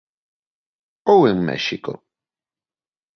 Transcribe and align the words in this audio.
Ou 1.13 1.21
en 1.31 1.39
México? 1.49 1.91